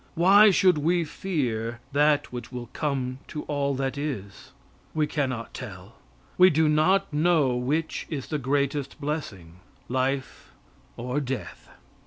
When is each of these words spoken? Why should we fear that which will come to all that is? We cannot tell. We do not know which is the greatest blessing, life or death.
Why 0.15 0.49
should 0.49 0.79
we 0.79 1.03
fear 1.05 1.79
that 1.91 2.33
which 2.33 2.51
will 2.51 2.71
come 2.73 3.19
to 3.27 3.43
all 3.43 3.75
that 3.75 3.99
is? 3.99 4.49
We 4.95 5.05
cannot 5.05 5.53
tell. 5.53 5.93
We 6.39 6.49
do 6.49 6.67
not 6.67 7.13
know 7.13 7.55
which 7.55 8.07
is 8.09 8.25
the 8.29 8.39
greatest 8.39 8.99
blessing, 8.99 9.57
life 9.87 10.49
or 10.97 11.19
death. 11.19 11.69